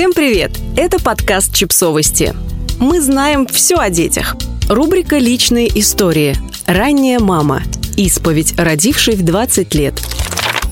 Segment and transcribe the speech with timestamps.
[0.00, 0.52] Всем привет!
[0.78, 2.34] Это подкаст «Чипсовости».
[2.78, 4.34] Мы знаем все о детях.
[4.66, 6.34] Рубрика «Личные истории».
[6.64, 7.62] Ранняя мама.
[7.98, 10.00] Исповедь, родившей в 20 лет.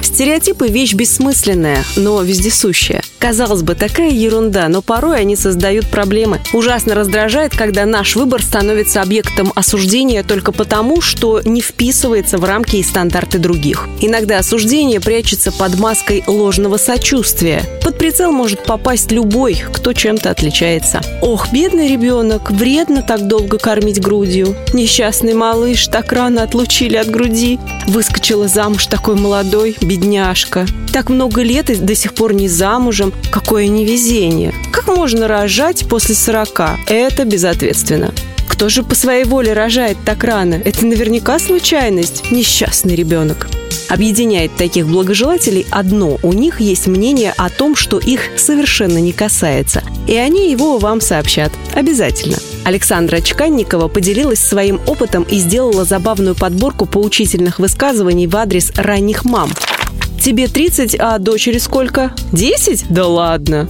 [0.00, 3.02] Стереотипы– вещь бессмысленная, но вездесущая.
[3.20, 6.40] Казалось бы, такая ерунда, но порой они создают проблемы.
[6.54, 12.76] Ужасно раздражает, когда наш выбор становится объектом осуждения только потому, что не вписывается в рамки
[12.76, 13.86] и стандарты других.
[14.00, 17.62] Иногда осуждение прячется под маской ложного сочувствия.
[17.84, 21.02] Под прицел может попасть любой, кто чем-то отличается.
[21.20, 24.56] Ох, бедный ребенок, вредно так долго кормить грудью.
[24.72, 27.58] Несчастный малыш, так рано отлучили от груди.
[27.86, 30.64] Выскочила замуж такой молодой, бедняжка.
[30.92, 34.54] Так много лет и до сих пор не замужем, какое невезение.
[34.72, 36.60] Как можно рожать после 40?
[36.86, 38.12] Это безответственно.
[38.48, 40.60] Кто же по своей воле рожает так рано?
[40.64, 42.30] Это наверняка случайность.
[42.30, 43.48] Несчастный ребенок.
[43.88, 46.18] Объединяет таких благожелателей одно.
[46.22, 49.82] У них есть мнение о том, что их совершенно не касается.
[50.06, 51.52] И они его вам сообщат.
[51.74, 52.36] Обязательно.
[52.64, 59.50] Александра Чканникова поделилась своим опытом и сделала забавную подборку поучительных высказываний в адрес ранних мам.
[60.20, 62.12] Тебе 30, а дочери сколько?
[62.32, 62.86] 10?
[62.90, 63.66] Да ладно.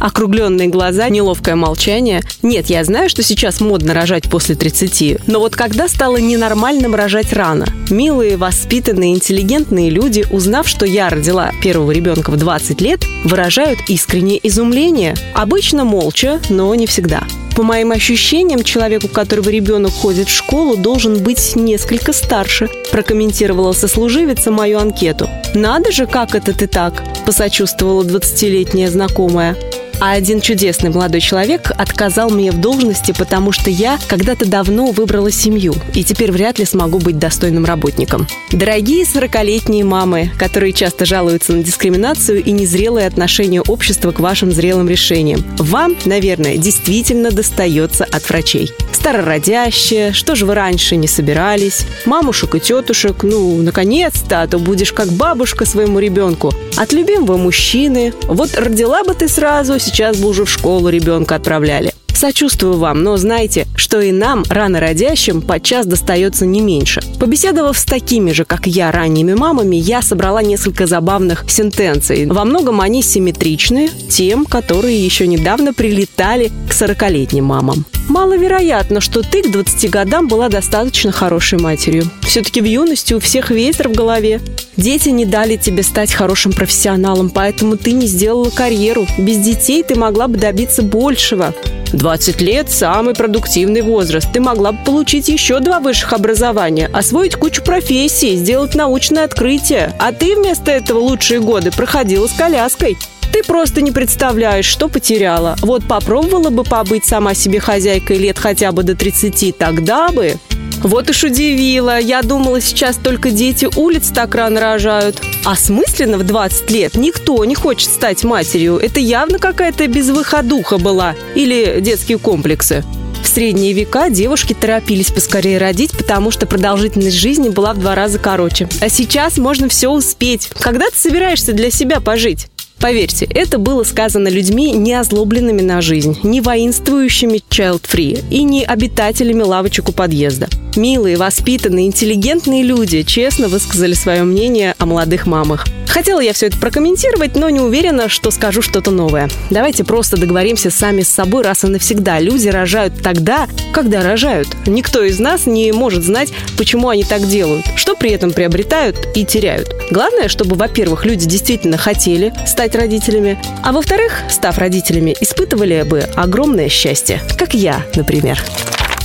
[0.00, 2.22] Округленные глаза, неловкое молчание.
[2.42, 7.32] Нет, я знаю, что сейчас модно рожать после 30, но вот когда стало ненормальным рожать
[7.32, 7.66] рано?
[7.88, 14.46] Милые, воспитанные, интеллигентные люди, узнав, что я родила первого ребенка в 20 лет, выражают искреннее
[14.46, 15.14] изумление.
[15.32, 17.22] Обычно молча, но не всегда.
[17.54, 23.72] По моим ощущениям, человек, у которого ребенок ходит в школу, должен быть несколько старше, прокомментировала
[23.72, 25.28] сослуживица мою анкету.
[25.54, 29.56] «Надо же, как это ты так?»– посочувствовала 20-летняя знакомая.
[30.00, 35.30] А один чудесный молодой человек отказал мне в должности, потому что я когда-то давно выбрала
[35.30, 38.26] семью и теперь вряд ли смогу быть достойным работником.
[38.52, 44.88] Дорогие 40-летние мамы, которые часто жалуются на дискриминацию и незрелое отношение общества к вашим зрелым
[44.88, 48.70] решениям, вам, наверное, действительно достается от врачей.
[48.92, 51.82] Старородящие, что же вы раньше не собирались?
[52.06, 56.52] Мамушек и тетушек, ну, наконец-то, а то будешь как бабушка своему ребенку.
[56.76, 58.14] От любимого мужчины.
[58.22, 61.92] Вот родила бы ты сразу, сейчас бы уже в школу ребенка отправляли.
[62.14, 67.02] Сочувствую вам, но знайте, что и нам, рано родящим, подчас достается не меньше.
[67.18, 72.26] Побеседовав с такими же, как я, ранними мамами, я собрала несколько забавных сентенций.
[72.26, 77.84] Во многом они симметричны тем, которые еще недавно прилетали к 40-летним мамам.
[78.08, 82.04] Маловероятно, что ты к 20 годам была достаточно хорошей матерью.
[82.22, 84.40] Все-таки в юности у всех ветер в голове.
[84.76, 89.06] Дети не дали тебе стать хорошим профессионалом, поэтому ты не сделала карьеру.
[89.18, 91.54] Без детей ты могла бы добиться большего.
[91.92, 94.26] 20 лет– самый продуктивный возраст.
[94.32, 99.94] Ты могла бы получить еще два высших образования, освоить кучу профессий, сделать научное открытие.
[100.00, 102.96] А ты вместо этого лучшие годы проходила с коляской.
[103.32, 105.56] Ты просто не представляешь, что потеряла.
[105.60, 110.36] Вот попробовала бы побыть сама себе хозяйкой лет хотя бы до 30, тогда бы...
[110.84, 111.98] Вот уж удивила.
[111.98, 115.18] Я думала, сейчас только дети улиц так рано рожают.
[115.44, 118.76] А смысленно в 20 лет никто не хочет стать матерью.
[118.76, 121.14] Это явно какая-то безвыходуха была.
[121.34, 122.84] Или детские комплексы.
[123.22, 128.18] В средние века девушки торопились поскорее родить, потому что продолжительность жизни была в два раза
[128.18, 128.68] короче.
[128.82, 130.50] А сейчас можно все успеть.
[130.60, 132.48] Когда ты собираешься для себя пожить?
[132.84, 139.40] Поверьте, это было сказано людьми, не озлобленными на жизнь, не воинствующими child-free и не обитателями
[139.40, 140.50] лавочек у подъезда.
[140.76, 145.64] Милые, воспитанные, интеллигентные люди честно высказали свое мнение о молодых мамах.
[145.94, 149.30] Хотела я все это прокомментировать, но не уверена, что скажу что-то новое.
[149.50, 152.18] Давайте просто договоримся сами с собой раз и навсегда.
[152.18, 154.48] Люди рожают тогда, когда рожают.
[154.66, 159.24] Никто из нас не может знать, почему они так делают, что при этом приобретают и
[159.24, 159.72] теряют.
[159.92, 166.68] Главное, чтобы, во-первых, люди действительно хотели стать родителями, а во-вторых, став родителями, испытывали бы огромное
[166.68, 168.42] счастье, как я, например.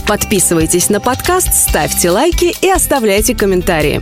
[0.08, 4.02] Подписывайтесь на подкаст, ставьте лайки и оставляйте комментарии.